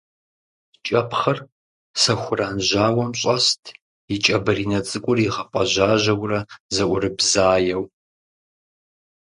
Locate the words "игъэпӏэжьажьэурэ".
5.27-6.39